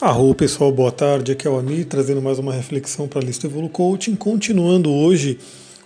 [0.00, 1.32] Arro pessoal, boa tarde.
[1.32, 5.38] Aqui é o Ami trazendo mais uma reflexão para a lista Evolu Coaching, continuando hoje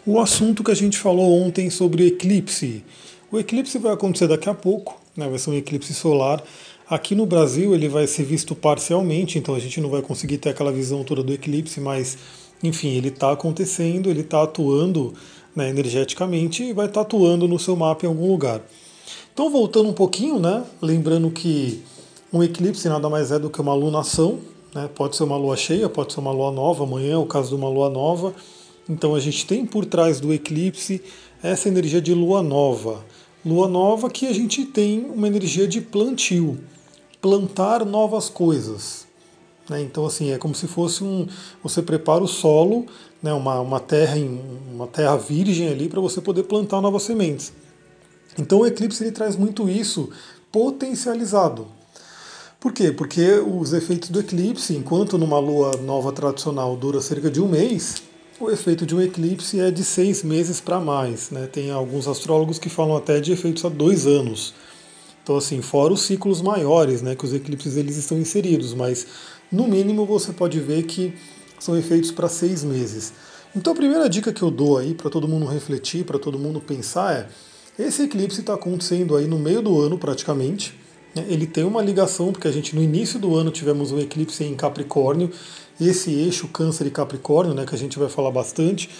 [0.06, 2.84] o assunto que a gente falou ontem sobre eclipse.
[3.32, 5.28] O eclipse vai acontecer daqui a pouco, né?
[5.28, 6.40] vai ser um eclipse solar.
[6.88, 10.50] Aqui no Brasil ele vai ser visto parcialmente, então a gente não vai conseguir ter
[10.50, 12.16] aquela visão toda do eclipse, mas
[12.62, 15.12] enfim, ele está acontecendo, ele está atuando
[15.56, 18.62] né, energeticamente e vai estar tá atuando no seu mapa em algum lugar.
[19.32, 20.62] Então voltando um pouquinho, né?
[20.80, 21.82] Lembrando que
[22.34, 24.40] um eclipse nada mais é do que uma lunação,
[24.74, 24.90] né?
[24.92, 27.54] pode ser uma lua cheia, pode ser uma lua nova, amanhã é o caso de
[27.54, 28.34] uma lua nova.
[28.88, 31.00] Então a gente tem por trás do eclipse
[31.40, 33.04] essa energia de lua nova.
[33.46, 36.58] Lua nova que a gente tem uma energia de plantio,
[37.22, 39.06] plantar novas coisas.
[39.70, 39.82] Né?
[39.82, 41.28] Então assim, é como se fosse um.
[41.62, 42.84] Você prepara o solo,
[43.22, 43.32] né?
[43.32, 44.16] uma, uma, terra,
[44.72, 47.52] uma terra virgem ali para você poder plantar novas sementes.
[48.36, 50.10] Então o eclipse ele traz muito isso
[50.50, 51.68] potencializado.
[52.64, 52.90] Por quê?
[52.90, 58.02] Porque os efeitos do eclipse, enquanto numa lua nova tradicional dura cerca de um mês,
[58.40, 61.30] o efeito de um eclipse é de seis meses para mais.
[61.30, 61.46] Né?
[61.46, 64.54] Tem alguns astrólogos que falam até de efeitos a dois anos.
[65.22, 69.06] Então, assim, fora os ciclos maiores, né, que os eclipses eles estão inseridos, mas
[69.52, 71.12] no mínimo você pode ver que
[71.58, 73.12] são efeitos para seis meses.
[73.54, 76.62] Então, a primeira dica que eu dou aí para todo mundo refletir, para todo mundo
[76.62, 77.28] pensar é:
[77.78, 80.82] esse eclipse está acontecendo aí no meio do ano praticamente.
[81.16, 84.54] Ele tem uma ligação, porque a gente no início do ano tivemos um eclipse em
[84.54, 85.30] Capricórnio,
[85.80, 88.90] esse eixo Câncer e Capricórnio, né, que a gente vai falar bastante.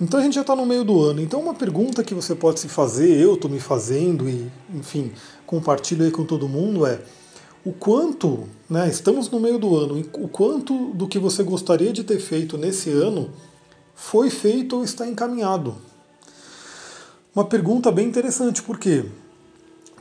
[0.00, 1.20] Então a gente já está no meio do ano.
[1.20, 5.12] Então uma pergunta que você pode se fazer, eu estou me fazendo e, enfim,
[5.46, 7.00] compartilho aí com todo mundo é
[7.64, 12.04] o quanto, né, estamos no meio do ano, o quanto do que você gostaria de
[12.04, 13.30] ter feito nesse ano
[13.94, 15.74] foi feito ou está encaminhado.
[17.34, 19.06] Uma pergunta bem interessante, por quê?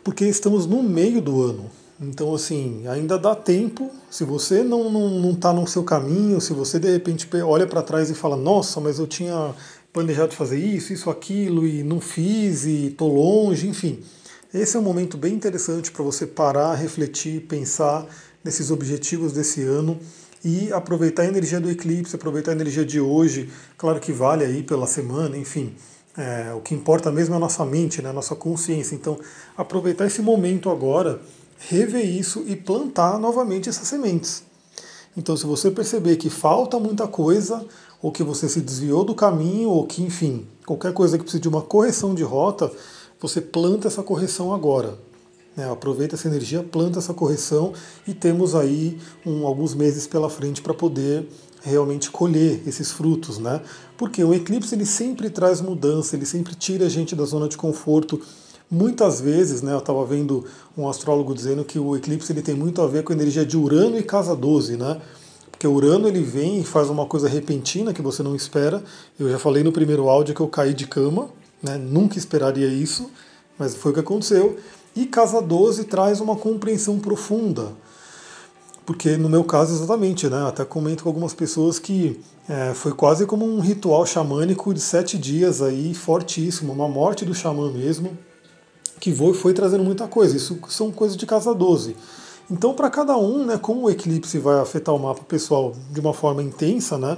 [0.06, 1.66] Porque estamos no meio do ano.
[2.00, 3.90] Então, assim, ainda dá tempo.
[4.08, 7.66] Se você não está não, não tá no seu caminho, se você de repente olha
[7.66, 9.56] para trás e fala: Nossa, mas eu tinha
[9.92, 14.00] planejado fazer isso, isso, aquilo e não fiz e estou longe, enfim.
[14.54, 18.06] Esse é um momento bem interessante para você parar, refletir, pensar
[18.44, 19.98] nesses objetivos desse ano
[20.44, 23.50] e aproveitar a energia do eclipse, aproveitar a energia de hoje.
[23.76, 25.74] Claro que vale aí pela semana, enfim
[26.18, 28.96] é, o que importa mesmo é a nossa mente, né, a nossa consciência.
[28.96, 29.20] Então,
[29.58, 31.20] aproveitar esse momento agora,
[31.58, 34.44] rever isso e plantar novamente essas sementes.
[35.18, 37.66] Então, se você perceber que falta muita coisa,
[38.02, 41.48] ou que você se desviou do caminho, ou que, enfim, qualquer coisa que precise de
[41.48, 42.72] uma correção de rota,
[43.20, 44.98] você planta essa correção agora.
[45.56, 45.70] Né?
[45.72, 47.74] Aproveita essa energia, planta essa correção
[48.08, 51.28] e temos aí um, alguns meses pela frente para poder
[51.66, 53.60] realmente colher esses frutos, né?
[53.98, 57.58] Porque o eclipse ele sempre traz mudança, ele sempre tira a gente da zona de
[57.58, 58.22] conforto.
[58.70, 60.46] Muitas vezes, né, eu estava vendo
[60.78, 63.58] um astrólogo dizendo que o eclipse ele tem muito a ver com a energia de
[63.58, 65.02] Urano e casa 12, né?
[65.50, 68.84] Porque Urano ele vem e faz uma coisa repentina que você não espera.
[69.18, 71.30] Eu já falei no primeiro áudio que eu caí de cama,
[71.64, 71.78] né?
[71.78, 73.10] Nunca esperaria isso,
[73.58, 74.58] mas foi o que aconteceu.
[74.96, 77.74] E casa 12 traz uma compreensão profunda
[78.86, 80.48] porque no meu caso exatamente, né?
[80.48, 85.18] Até comento com algumas pessoas que é, foi quase como um ritual xamânico de sete
[85.18, 88.16] dias aí, fortíssimo, uma morte do xamã mesmo,
[89.00, 90.38] que foi, foi trazendo muita coisa.
[90.38, 91.96] Isso são coisas de casa 12.
[92.50, 96.14] Então, para cada um, né, como o eclipse vai afetar o mapa pessoal de uma
[96.14, 97.18] forma intensa, né?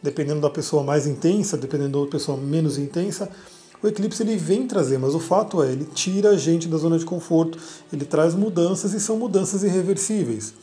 [0.00, 3.28] Dependendo da pessoa mais intensa, dependendo da pessoa menos intensa,
[3.82, 6.98] o eclipse ele vem trazer, mas o fato é, ele tira a gente da zona
[6.98, 7.58] de conforto,
[7.92, 10.54] ele traz mudanças e são mudanças irreversíveis.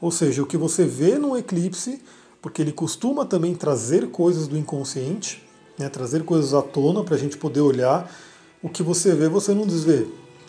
[0.00, 2.00] Ou seja, o que você vê no eclipse,
[2.40, 5.42] porque ele costuma também trazer coisas do inconsciente,
[5.78, 8.10] né, trazer coisas à tona para a gente poder olhar.
[8.62, 10.06] O que você vê, você não desvê.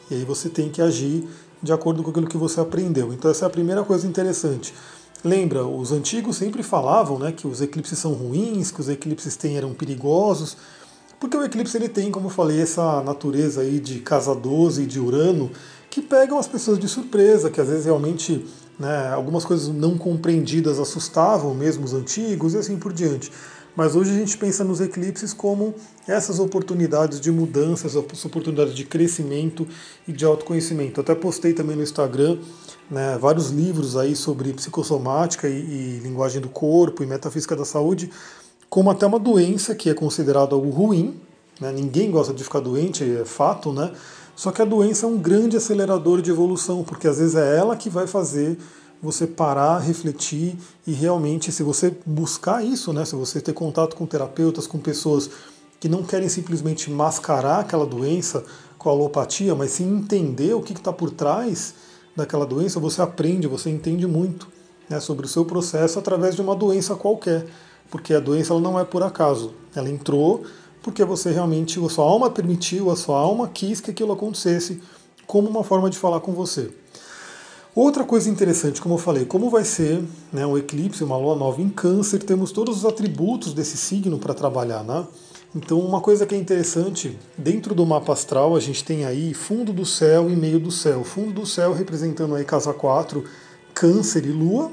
[0.09, 1.27] E aí você tem que agir
[1.61, 3.13] de acordo com aquilo que você aprendeu.
[3.13, 4.73] Então essa é a primeira coisa interessante.
[5.23, 9.55] Lembra, os antigos sempre falavam né, que os eclipses são ruins, que os eclipses têm,
[9.55, 10.57] eram perigosos,
[11.19, 14.85] porque o eclipse ele tem, como eu falei, essa natureza aí de casa 12 e
[14.85, 15.51] de Urano,
[15.89, 18.45] que pegam as pessoas de surpresa, que às vezes realmente
[18.79, 19.09] né?
[19.09, 23.31] Algumas coisas não compreendidas assustavam mesmo os antigos e assim por diante.
[23.75, 25.73] Mas hoje a gente pensa nos eclipses como
[26.07, 29.67] essas oportunidades de mudança, essas oportunidades de crescimento
[30.07, 31.01] e de autoconhecimento.
[31.01, 32.37] Até postei também no Instagram
[32.89, 38.11] né, vários livros aí sobre psicossomática e, e linguagem do corpo e metafísica da saúde,
[38.73, 41.21] como até uma doença que é considerada algo ruim.
[41.61, 43.91] Né, ninguém gosta de ficar doente, é fato, né?
[44.35, 47.75] Só que a doença é um grande acelerador de evolução, porque às vezes é ela
[47.75, 48.57] que vai fazer
[48.99, 54.07] você parar, refletir e realmente, se você buscar isso, né, se você ter contato com
[54.07, 55.29] terapeutas, com pessoas
[55.79, 58.43] que não querem simplesmente mascarar aquela doença
[58.79, 61.75] com a alopatia, mas sim entender o que está por trás
[62.15, 64.47] daquela doença, você aprende, você entende muito.
[64.89, 67.45] né, sobre o seu processo através de uma doença qualquer,
[67.93, 70.43] porque a doença ela não é por acaso, ela entrou
[70.81, 74.81] porque você realmente, a sua alma permitiu, a sua alma quis que aquilo acontecesse
[75.27, 76.71] como uma forma de falar com você.
[77.75, 81.61] Outra coisa interessante, como eu falei, como vai ser né, um eclipse, uma lua nova
[81.61, 85.05] em câncer, temos todos os atributos desse signo para trabalhar, né?
[85.55, 89.71] Então, uma coisa que é interessante, dentro do mapa astral, a gente tem aí fundo
[89.71, 91.03] do céu e meio do céu.
[91.03, 93.23] Fundo do céu representando aí casa 4,
[93.71, 94.71] Câncer e Lua,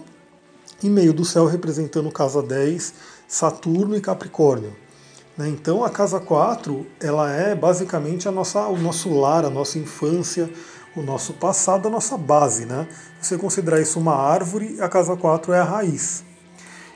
[0.82, 2.94] e meio do céu representando casa 10,
[3.28, 4.74] Saturno e Capricórnio.
[5.36, 5.48] Né?
[5.48, 10.50] Então, a casa 4, ela é basicamente a nossa, o nosso lar, a nossa infância,
[10.96, 12.66] o nosso passado, a nossa base.
[12.66, 12.88] Né?
[13.20, 16.24] Você considerar isso uma árvore, a casa 4 é a raiz.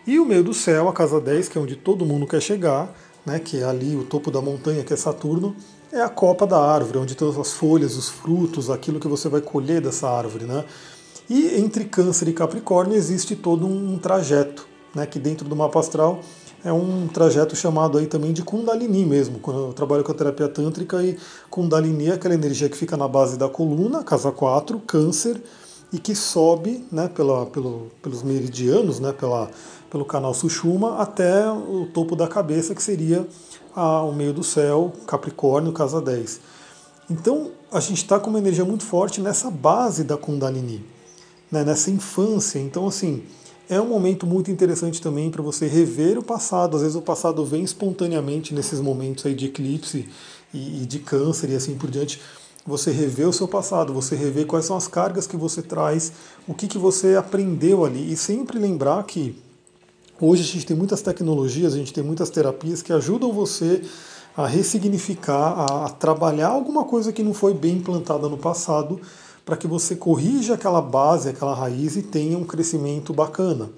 [0.07, 2.95] E o meio do céu, a casa 10, que é onde todo mundo quer chegar,
[3.25, 5.57] né, que é ali o topo da montanha, que é Saturno,
[5.91, 9.41] é a copa da árvore, onde todas as folhas, os frutos, aquilo que você vai
[9.41, 10.45] colher dessa árvore.
[10.45, 10.63] Né?
[11.29, 16.21] E entre Câncer e Capricórnio existe todo um trajeto, né, que dentro do mapa astral
[16.65, 19.39] é um trajeto chamado aí também de Kundalini mesmo.
[19.39, 21.19] Quando eu trabalho com a terapia tântrica e
[21.51, 25.43] Kundalini é aquela energia que fica na base da coluna, casa 4, Câncer,
[25.93, 29.51] e que sobe né, pela, pelo, pelos meridianos, né, pela,
[29.91, 33.27] pelo canal Sushuma até o topo da cabeça, que seria
[33.77, 36.41] a, o meio do céu, Capricórnio, casa 10.
[37.11, 40.85] Então a gente está com uma energia muito forte nessa base da Kundalini,
[41.55, 42.59] né, nessa infância.
[42.59, 43.23] Então, assim,
[43.69, 46.77] é um momento muito interessante também para você rever o passado.
[46.77, 50.09] Às vezes o passado vem espontaneamente nesses momentos aí de eclipse
[50.53, 52.21] e, e de câncer e assim por diante
[52.67, 56.13] você rever o seu passado, você rever quais são as cargas que você traz,
[56.49, 58.11] o que, que você aprendeu ali.
[58.11, 59.37] E sempre lembrar que
[60.21, 63.83] Hoje a gente tem muitas tecnologias, a gente tem muitas terapias que ajudam você
[64.37, 69.01] a ressignificar, a, trabalhar alguma coisa que não foi bem implantada no passado,
[69.45, 73.71] para que você corrija aquela base, aquela raiz e tenha um crescimento bacana.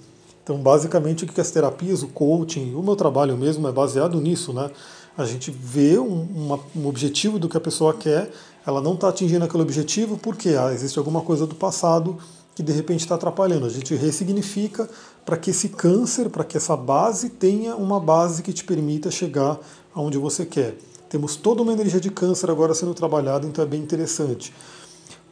[0.43, 4.53] Então, basicamente, o que as terapias, o coaching, o meu trabalho mesmo é baseado nisso,
[4.53, 4.71] né?
[5.19, 8.31] A gente vê um, uma, um objetivo do que a pessoa quer,
[8.65, 12.19] ela não está atingindo aquele objetivo porque ah, existe alguma coisa do passado
[12.55, 13.67] que de repente está atrapalhando.
[13.67, 14.89] A gente ressignifica
[15.25, 19.59] para que esse câncer, para que essa base tenha uma base que te permita chegar
[19.95, 20.77] aonde você quer.
[21.09, 24.53] Temos toda uma energia de câncer agora sendo trabalhada, então é bem interessante.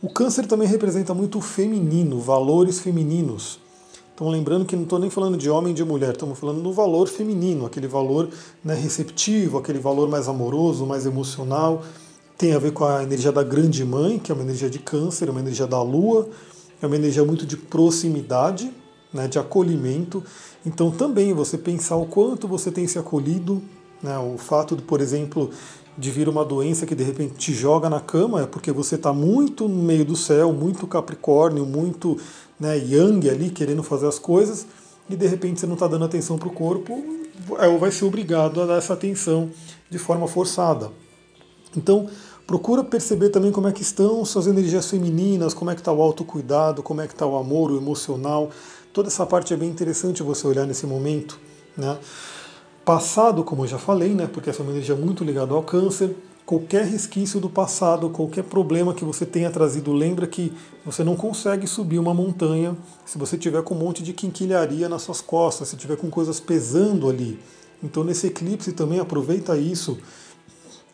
[0.04, 3.58] O câncer também representa muito o feminino, valores femininos.
[4.14, 6.74] Então, lembrando que não estou nem falando de homem e de mulher, estamos falando do
[6.74, 8.28] valor feminino, aquele valor
[8.62, 11.82] né, receptivo, aquele valor mais amoroso, mais emocional.
[12.36, 15.30] Tem a ver com a energia da grande mãe, que é uma energia de câncer,
[15.30, 16.28] uma energia da lua,
[16.82, 18.70] é uma energia muito de proximidade,
[19.10, 20.22] né, de acolhimento.
[20.66, 23.62] Então também você pensar o quanto você tem se acolhido,
[24.02, 25.48] né, o fato, de, por exemplo,
[25.96, 29.12] de vir uma doença que de repente te joga na cama é porque você está
[29.12, 32.18] muito no meio do céu, muito capricórnio, muito
[32.58, 34.66] né, yang ali, querendo fazer as coisas,
[35.08, 37.02] e de repente você não está dando atenção para o corpo,
[37.58, 39.50] é, ou vai ser obrigado a dar essa atenção
[39.90, 40.90] de forma forçada.
[41.76, 42.08] Então,
[42.46, 46.02] Procura perceber também como é que estão suas energias femininas, como é que está o
[46.02, 48.50] autocuidado, como é que está o amor, o emocional.
[48.92, 51.40] Toda essa parte é bem interessante você olhar nesse momento.
[51.74, 51.96] Né?
[52.84, 56.14] Passado, como eu já falei, né, porque essa é uma energia muito ligada ao câncer,
[56.44, 60.52] qualquer resquício do passado, qualquer problema que você tenha trazido, lembra que
[60.84, 62.76] você não consegue subir uma montanha
[63.06, 66.40] se você tiver com um monte de quinquilharia nas suas costas, se tiver com coisas
[66.40, 67.38] pesando ali.
[67.82, 69.98] Então nesse eclipse também aproveita isso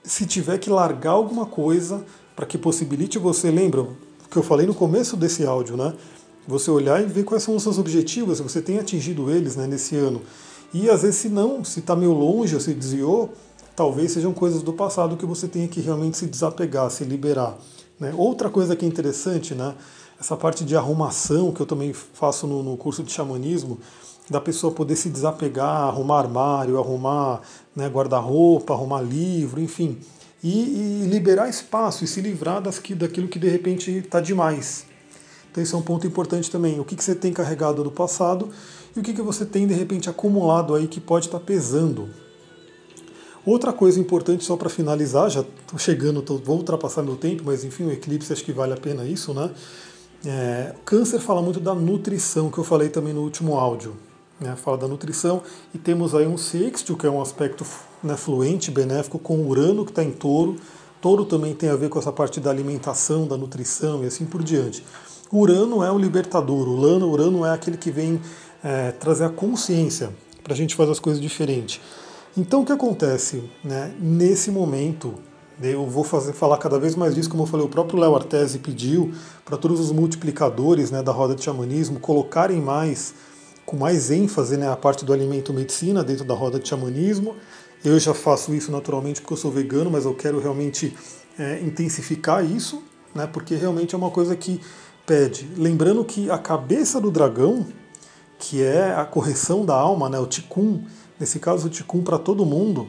[0.03, 3.87] se tiver que largar alguma coisa para que possibilite você, lembra
[4.31, 5.93] que eu falei no começo desse áudio, né?
[6.47, 9.67] Você olhar e ver quais são os seus objetivos, se você tem atingido eles né,
[9.67, 10.23] nesse ano.
[10.73, 13.33] E às vezes, se não, se está meio longe ou se desviou,
[13.75, 17.57] talvez sejam coisas do passado que você tenha que realmente se desapegar, se liberar.
[17.99, 18.15] Né?
[18.17, 19.75] Outra coisa que é interessante, né?
[20.21, 23.79] essa parte de arrumação que eu também faço no, no curso de xamanismo,
[24.29, 27.41] da pessoa poder se desapegar, arrumar armário, arrumar
[27.75, 29.99] né, guarda-roupa, arrumar livro, enfim,
[30.43, 34.87] e, e, liberar espaço e se livrar das, daquilo que de repente está demais.
[35.51, 36.79] Então isso é um ponto importante também.
[36.79, 38.51] O que, que você tem carregado do passado
[38.95, 42.09] e o que, que você tem de repente acumulado aí que pode estar tá pesando.
[43.45, 47.65] Outra coisa importante, só para finalizar, já estou chegando, tô, vou ultrapassar meu tempo, mas
[47.65, 49.51] enfim, o eclipse acho que vale a pena isso, né?
[50.27, 53.97] É, câncer fala muito da nutrição, que eu falei também no último áudio
[54.41, 55.43] né, fala da nutrição,
[55.75, 57.65] e temos aí um sextil, que é um aspecto
[58.03, 60.57] né, fluente, benéfico, com Urano, que está em touro.
[61.01, 64.43] Touro também tem a ver com essa parte da alimentação, da nutrição e assim por
[64.43, 64.85] diante.
[65.31, 68.21] Urano é o libertador, Urano, Urano é aquele que vem
[68.63, 70.11] é, trazer a consciência
[70.43, 71.81] para a gente fazer as coisas diferentes.
[72.37, 73.43] Então o que acontece?
[73.65, 75.15] Né, nesse momento,
[75.63, 78.59] Eu vou fazer, falar cada vez mais disso, como eu falei, o próprio Léo Artesi
[78.59, 79.13] pediu
[79.45, 83.13] para todos os multiplicadores né, da roda de xamanismo colocarem mais,
[83.67, 87.37] com mais ênfase, né, a parte do alimento medicina dentro da roda de xamanismo.
[87.85, 90.97] Eu já faço isso naturalmente porque eu sou vegano, mas eu quero realmente
[91.39, 92.83] é, intensificar isso,
[93.15, 94.63] né, porque realmente é uma coisa que
[95.05, 95.47] pede.
[95.59, 97.67] Lembrando que a cabeça do dragão,
[98.41, 100.83] que é a correção da alma, né, o Tikkun,
[101.21, 102.89] nesse caso o Tikkun para todo mundo,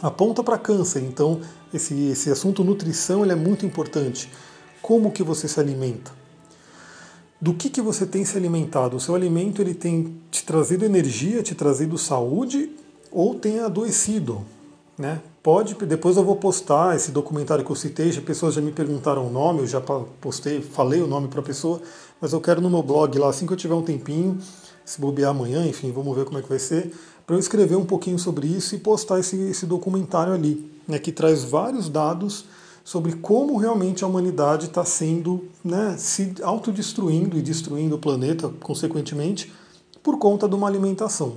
[0.00, 1.02] aponta para câncer.
[1.02, 1.40] Então,
[1.72, 4.30] esse, esse assunto nutrição ele é muito importante.
[4.82, 6.12] Como que você se alimenta?
[7.40, 8.96] Do que, que você tem se alimentado?
[8.96, 12.70] O seu alimento ele tem te trazido energia, te trazido saúde
[13.10, 14.44] ou tem adoecido?
[14.98, 15.20] Né?
[15.42, 19.26] Pode, depois eu vou postar esse documentário que eu citei, já pessoas já me perguntaram
[19.26, 19.80] o nome, eu já
[20.20, 21.80] postei, falei o nome para a pessoa,
[22.20, 24.38] mas eu quero no meu blog lá, assim que eu tiver um tempinho,
[24.84, 26.92] se bobear amanhã, enfim, vamos ver como é que vai ser,
[27.26, 31.12] para eu escrever um pouquinho sobre isso e postar esse, esse documentário ali, né, que
[31.12, 32.46] traz vários dados
[32.82, 39.52] sobre como realmente a humanidade está sendo, né, se autodestruindo e destruindo o planeta, consequentemente,
[40.02, 41.36] por conta de uma alimentação.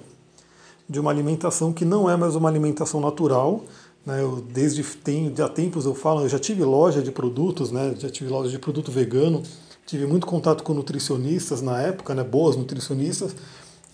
[0.87, 3.65] De uma alimentação que não é mais uma alimentação natural.
[4.05, 7.93] Né, eu, desde tem, há tempos eu falo, eu já tive loja de produtos, né,
[7.97, 9.43] já tive loja de produto vegano,
[9.85, 13.35] tive muito contato com nutricionistas na época, né, boas nutricionistas,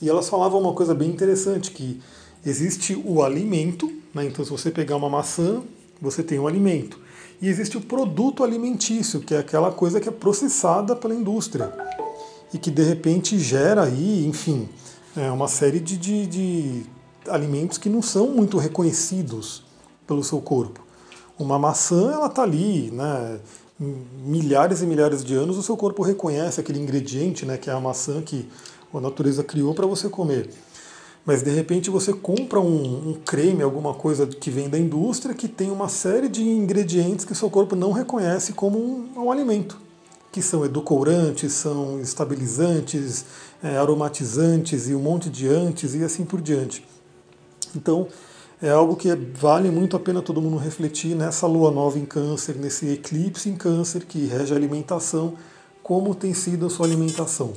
[0.01, 1.99] e elas falavam uma coisa bem interessante, que
[2.45, 4.25] existe o alimento, né?
[4.25, 5.61] então se você pegar uma maçã,
[6.01, 6.99] você tem um alimento.
[7.41, 11.73] E existe o produto alimentício, que é aquela coisa que é processada pela indústria
[12.53, 14.69] e que de repente gera aí, enfim,
[15.15, 16.83] é uma série de, de, de
[17.27, 19.66] alimentos que não são muito reconhecidos
[20.07, 20.79] pelo seu corpo.
[21.37, 23.39] Uma maçã, ela está ali, né?
[23.79, 27.79] milhares e milhares de anos, o seu corpo reconhece aquele ingrediente, né, que é a
[27.79, 28.49] maçã que
[28.91, 30.49] a natureza criou para você comer.
[31.23, 35.47] Mas de repente você compra um, um, creme, alguma coisa que vem da indústria, que
[35.47, 39.77] tem uma série de ingredientes que seu corpo não reconhece como um, um alimento,
[40.31, 43.25] que são edulcorantes, são estabilizantes,
[43.61, 46.87] é, aromatizantes e um monte de antes e assim por diante.
[47.75, 48.07] Então
[48.61, 52.55] é algo que vale muito a pena todo mundo refletir nessa lua nova em câncer,
[52.55, 55.35] nesse eclipse em câncer que rege a alimentação,
[55.83, 57.53] como tem sido a sua alimentação.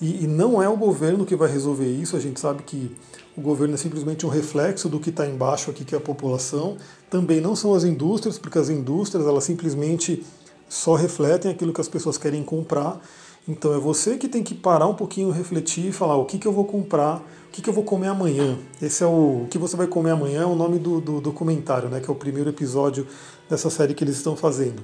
[0.00, 2.94] E, e, não é o governo que vai resolver isso, a gente sabe que
[3.36, 6.76] o governo é simplesmente um reflexo do que está embaixo aqui, que é a população.
[7.10, 10.24] Também não são as indústrias, porque as indústrias elas simplesmente
[10.68, 13.00] só refletem aquilo que as pessoas querem comprar.
[13.48, 16.46] Então é você que tem que parar um pouquinho, refletir e falar o que, que
[16.46, 18.58] eu vou comprar, o que, que eu vou comer amanhã.
[18.80, 21.88] Esse é o, o que você vai comer amanhã, é o nome do, do documentário,
[21.88, 23.06] né, que é o primeiro episódio
[23.48, 24.82] dessa série que eles estão fazendo.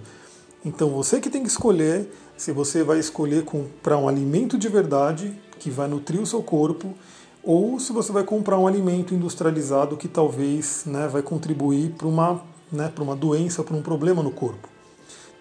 [0.64, 5.38] Então você que tem que escolher se você vai escolher comprar um alimento de verdade
[5.58, 6.94] que vai nutrir o seu corpo
[7.42, 12.42] ou se você vai comprar um alimento industrializado que talvez né, vai contribuir para uma,
[12.72, 14.66] né, uma doença, para um problema no corpo.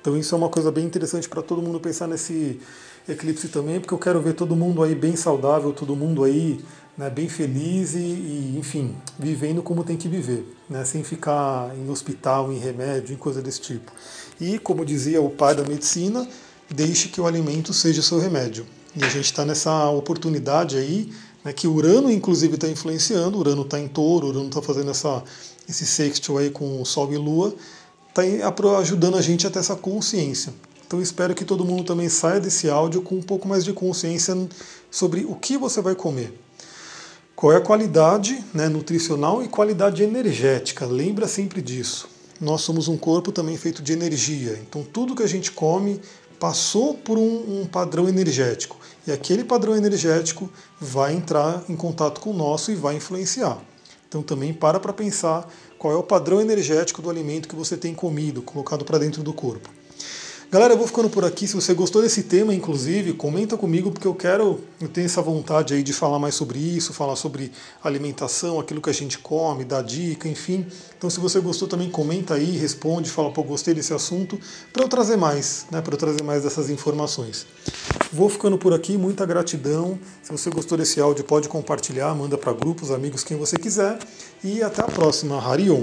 [0.02, 2.60] Então isso é uma coisa bem interessante para todo mundo pensar nesse
[3.08, 6.60] eclipse também, porque eu quero ver todo mundo aí bem saudável, todo mundo aí
[6.98, 11.90] né, bem feliz e, e, enfim, vivendo como tem que viver, né, sem ficar em
[11.90, 13.92] hospital, em remédio, em coisa desse tipo.
[14.40, 16.28] E, como dizia o pai da medicina,
[16.70, 18.66] deixe que o alimento seja seu remédio.
[18.96, 21.12] E a gente está nessa oportunidade aí,
[21.44, 25.24] né, que Urano, inclusive, está influenciando, Urano está em touro, Urano está fazendo essa,
[25.68, 27.56] esse sextil aí com Sol e Lua,
[28.10, 28.22] está
[28.78, 30.54] ajudando a gente a ter essa consciência.
[30.94, 34.38] Então espero que todo mundo também saia desse áudio com um pouco mais de consciência
[34.92, 36.40] sobre o que você vai comer.
[37.36, 40.86] Qual é a qualidade né, nutricional e qualidade energética?
[40.86, 42.08] Lembra sempre disso.
[42.40, 44.62] Nós somos um corpo também feito de energia.
[44.70, 46.00] Então tudo que a gente come
[46.40, 48.78] passou por um, um padrão energético.
[49.08, 50.48] E aquele padrão energético
[50.80, 53.60] vai entrar em contato com o nosso e vai influenciar.
[54.08, 57.96] Então também para para pensar qual é o padrão energético do alimento que você tem
[57.96, 59.68] comido, colocado para dentro do corpo.
[60.54, 61.48] Galera, eu vou ficando por aqui.
[61.48, 65.74] Se você gostou desse tema, inclusive, comenta comigo, porque eu quero, eu tenho essa vontade
[65.74, 67.52] aí de falar mais sobre isso, falar sobre
[67.84, 70.64] alimentação, aquilo que a gente come, dar dica, enfim.
[70.96, 74.40] Então, se você gostou também, comenta aí, responde, fala, pô, gostei desse assunto,
[74.72, 77.48] para eu trazer mais, né, para eu trazer mais dessas informações.
[78.12, 79.98] Vou ficando por aqui, muita gratidão.
[80.22, 83.98] Se você gostou desse áudio, pode compartilhar, manda para grupos, amigos, quem você quiser.
[84.44, 85.44] E até a próxima.
[85.44, 85.82] Harion!